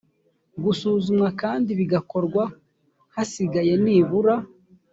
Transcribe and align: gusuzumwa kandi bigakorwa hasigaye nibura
gusuzumwa 0.63 1.27
kandi 1.41 1.69
bigakorwa 1.79 2.43
hasigaye 3.15 3.73
nibura 3.83 4.35